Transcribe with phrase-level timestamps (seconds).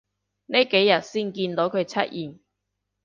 [0.47, 2.39] 呢幾日先見到佢出現